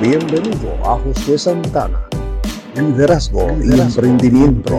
[0.00, 1.98] Bienvenido a Josué Santana.
[2.74, 4.74] Liderazgo, y emprendimiento.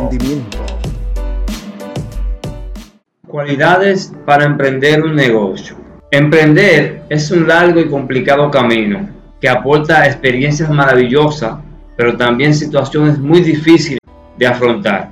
[3.27, 5.75] Cualidades para emprender un negocio.
[6.11, 9.09] Emprender es un largo y complicado camino
[9.41, 11.55] que aporta experiencias maravillosas,
[11.95, 13.99] pero también situaciones muy difíciles
[14.38, 15.09] de afrontar.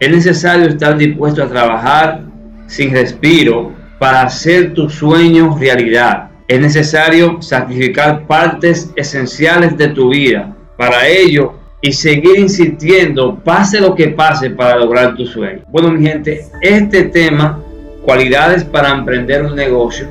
[0.00, 2.22] Es necesario estar dispuesto a trabajar
[2.66, 10.52] sin respiro para hacer tus sueños realidad es necesario sacrificar partes esenciales de tu vida
[10.76, 15.60] para ello y seguir insistiendo, pase lo que pase, para lograr tu sueño.
[15.68, 17.62] Bueno, mi gente, este tema,
[18.04, 20.08] cualidades para emprender un negocio,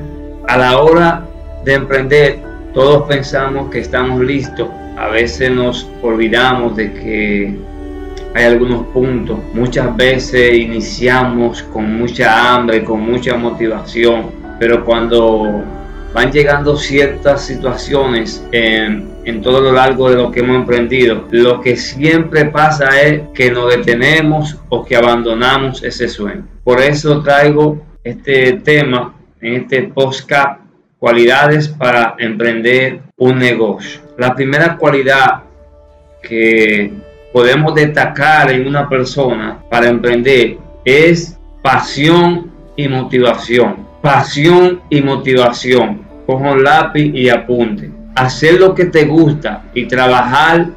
[0.48, 1.26] a la hora
[1.66, 2.38] de emprender,
[2.72, 4.66] todos pensamos que estamos listos.
[4.96, 7.54] A veces nos olvidamos de que
[8.34, 9.38] hay algunos puntos.
[9.52, 15.64] Muchas veces iniciamos con mucha hambre, con mucha motivación, pero cuando
[16.12, 19.08] van llegando ciertas situaciones en,
[19.42, 21.28] todo lo largo de lo que hemos emprendido.
[21.30, 26.48] Lo que siempre pasa es que nos detenemos o que abandonamos ese sueño.
[26.64, 30.60] Por eso traigo este tema en este podcast,
[30.98, 34.00] cualidades para emprender un negocio.
[34.18, 35.44] La primera cualidad
[36.22, 36.92] que
[37.32, 46.09] podemos destacar en una persona para emprender es pasión y motivación pasión y motivación.
[46.30, 47.90] Cojo un lápiz y apunte.
[48.14, 50.68] Hacer lo que te gusta y trabajar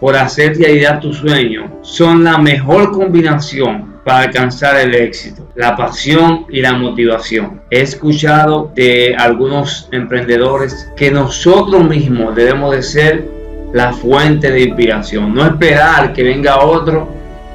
[0.00, 6.46] por hacer realidad tu sueño son la mejor combinación para alcanzar el éxito, la pasión
[6.50, 7.60] y la motivación.
[7.70, 13.28] He escuchado de algunos emprendedores que nosotros mismos debemos de ser
[13.72, 17.08] la fuente de inspiración, no esperar que venga otro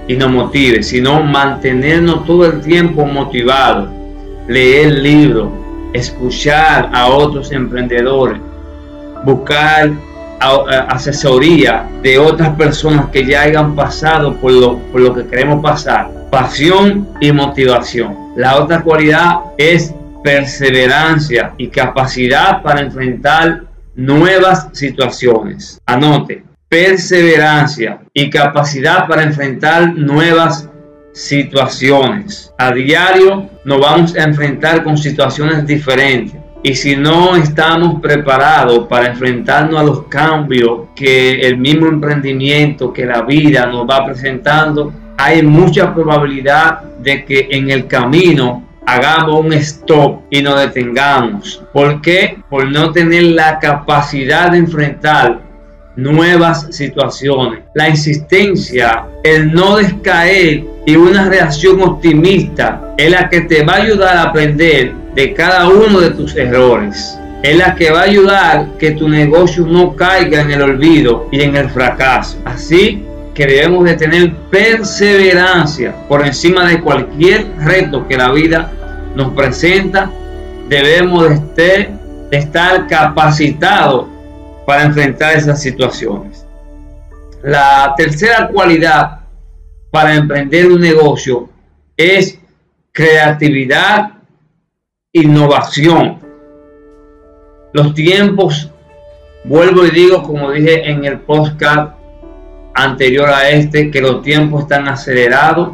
[0.07, 3.89] y nos motive, sino mantenernos todo el tiempo motivados
[4.47, 5.49] leer libros,
[5.95, 8.39] escuchar a otros emprendedores,
[9.23, 9.91] buscar
[10.39, 16.11] asesoría de otras personas que ya hayan pasado por lo, que queremos pasar.
[16.29, 18.15] Pasión y motivación.
[18.35, 23.63] La otra cualidad es perseverancia y capacidad para enfrentar
[23.95, 25.79] nuevas situaciones.
[25.85, 30.69] Anote, perseverancia y capacidad para enfrentar nuevas
[31.15, 32.53] situaciones.
[32.57, 36.35] A diario nos vamos a enfrentar con situaciones diferentes.
[36.61, 43.05] Y si no estamos preparados para enfrentarnos a los cambios que el mismo emprendimiento, que
[43.05, 49.53] la vida nos va presentando, hay mucha probabilidad de que en el camino hagamos un
[49.53, 51.63] stop y nos detengamos.
[51.71, 52.39] ¿Por qué?
[52.49, 55.44] Por no tener la capacidad de enfrentar
[55.95, 57.63] nuevas situaciones.
[57.73, 63.81] La insistencia, el no descaer y una reacción optimista es la que te va a
[63.83, 67.17] ayudar a aprender de cada uno de tus errores.
[67.43, 71.41] Es la que va a ayudar que tu negocio no caiga en el olvido y
[71.41, 72.37] en el fracaso.
[72.45, 73.03] Así
[73.33, 78.71] que debemos de tener perseverancia por encima de cualquier reto que la vida
[79.15, 80.09] nos presenta.
[80.69, 81.89] Debemos de,
[82.31, 84.07] de estar capacitados
[84.65, 86.45] para enfrentar esas situaciones.
[87.43, 89.19] La tercera cualidad
[89.91, 91.49] para emprender un negocio
[91.95, 92.39] es
[92.91, 94.13] creatividad,
[95.13, 96.19] innovación.
[97.73, 98.71] Los tiempos,
[99.43, 101.93] vuelvo y digo, como dije en el podcast
[102.73, 105.71] anterior a este, que los tiempos están acelerados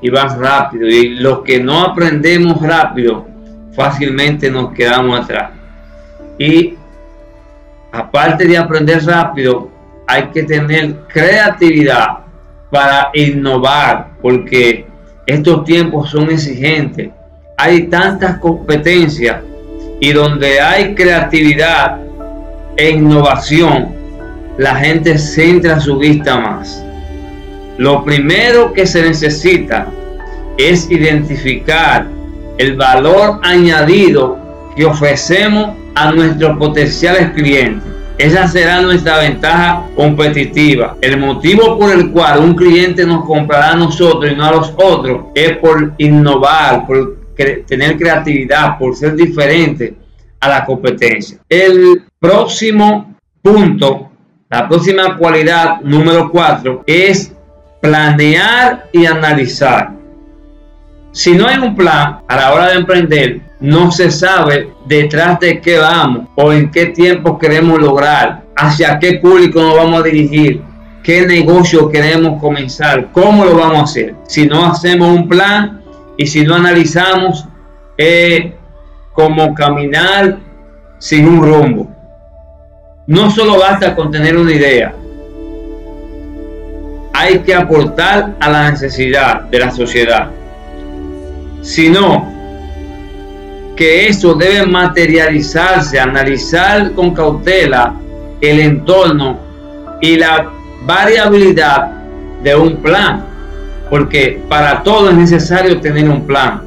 [0.00, 0.86] y van rápido.
[0.86, 3.26] Y los que no aprendemos rápido,
[3.74, 5.50] fácilmente nos quedamos atrás.
[6.38, 6.74] Y
[7.96, 9.70] aparte de aprender rápido,
[10.06, 12.18] hay que tener creatividad
[12.70, 14.86] para innovar, porque
[15.26, 17.10] estos tiempos son exigentes.
[17.56, 19.38] Hay tantas competencias
[20.00, 21.98] y donde hay creatividad
[22.76, 23.94] e innovación,
[24.58, 26.84] la gente centra su vista más.
[27.78, 29.86] Lo primero que se necesita
[30.58, 32.06] es identificar
[32.58, 34.38] el valor añadido
[34.76, 37.82] que ofrecemos a nuestros potenciales clientes.
[38.18, 40.96] Esa será nuestra ventaja competitiva.
[41.00, 44.72] El motivo por el cual un cliente nos comprará a nosotros y no a los
[44.76, 47.16] otros es por innovar, por
[47.66, 49.94] tener creatividad, por ser diferente
[50.40, 51.38] a la competencia.
[51.48, 54.10] El próximo punto,
[54.48, 57.32] la próxima cualidad número cuatro es
[57.80, 59.92] planear y analizar.
[61.12, 65.60] Si no hay un plan a la hora de emprender, no se sabe detrás de
[65.60, 70.62] qué vamos o en qué tiempo queremos lograr, hacia qué público nos vamos a dirigir,
[71.02, 74.14] qué negocio queremos comenzar, cómo lo vamos a hacer.
[74.26, 75.82] Si no hacemos un plan
[76.16, 77.46] y si no analizamos,
[77.96, 78.52] es
[79.12, 80.38] como caminar
[80.98, 81.90] sin un rumbo.
[83.06, 84.94] No solo basta con tener una idea,
[87.12, 90.30] hay que aportar a la necesidad de la sociedad,
[91.62, 92.35] sino
[93.76, 97.94] que eso debe materializarse, analizar con cautela
[98.40, 99.38] el entorno
[100.00, 100.50] y la
[100.84, 101.90] variabilidad
[102.42, 103.24] de un plan,
[103.90, 106.62] porque para todo es necesario tener un plan,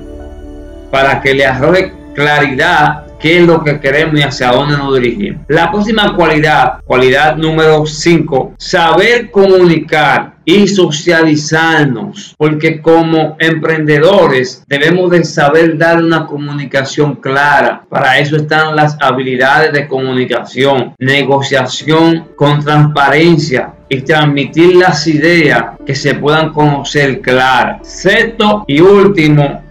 [0.92, 5.42] para que le arroje claridad qué es lo que queremos y hacia dónde nos dirigimos.
[5.48, 15.24] La próxima cualidad, cualidad número 5, saber comunicar y socializarnos, porque como emprendedores debemos de
[15.24, 17.86] saber dar una comunicación clara.
[17.88, 25.96] Para eso están las habilidades de comunicación, negociación con transparencia, y transmitir las ideas que
[25.96, 27.88] se puedan conocer claras.
[27.88, 29.64] Sexto y último,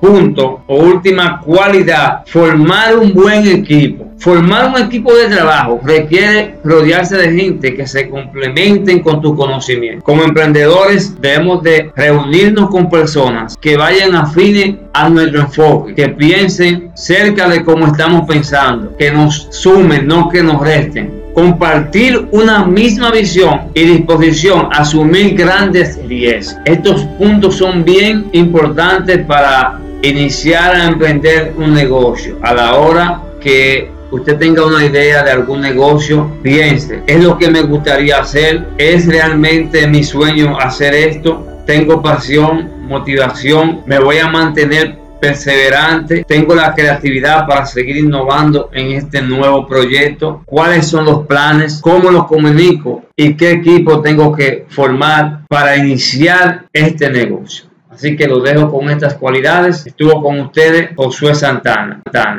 [0.00, 4.06] punto o última cualidad, formar un buen equipo.
[4.18, 10.04] Formar un equipo de trabajo requiere rodearse de gente que se complementen con tu conocimiento.
[10.04, 16.90] Como emprendedores debemos de reunirnos con personas que vayan afines a nuestro enfoque, que piensen
[16.94, 23.10] cerca de cómo estamos pensando, que nos sumen, no que nos resten compartir una misma
[23.10, 26.60] visión y disposición a asumir grandes riesgos.
[26.64, 33.90] Estos puntos son bien importantes para iniciar a emprender un negocio a la hora que
[34.10, 39.06] usted tenga una idea de algún negocio, piense, es lo que me gustaría hacer, es
[39.06, 46.74] realmente mi sueño hacer esto, tengo pasión, motivación, me voy a mantener perseverante, tengo la
[46.74, 53.04] creatividad para seguir innovando en este nuevo proyecto, cuáles son los planes, cómo los comunico
[53.14, 57.69] y qué equipo tengo que formar para iniciar este negocio.
[57.90, 59.86] Así que lo dejo con estas cualidades.
[59.86, 62.00] Estuvo con ustedes Josué Santana.
[62.04, 62.38] Santana.